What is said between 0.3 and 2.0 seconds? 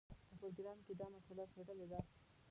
پروګرام کې دا مسله څېړلې ده.